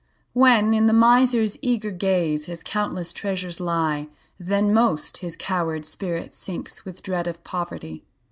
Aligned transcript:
When, 0.33 0.73
in 0.73 0.87
the 0.87 0.93
miser's 0.93 1.59
eager 1.61 1.91
gaze, 1.91 2.45
His 2.45 2.63
countless 2.63 3.13
treasures 3.13 3.59
lie, 3.59 4.07
Then 4.39 4.73
most 4.73 5.17
his 5.17 5.35
coward 5.37 5.85
spirit 5.85 6.33
sinks, 6.33 6.83
With 6.83 7.03
dread 7.03 7.27
of 7.27 7.43
poverty. 7.43 8.03